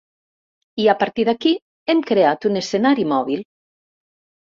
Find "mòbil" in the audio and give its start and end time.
3.13-3.45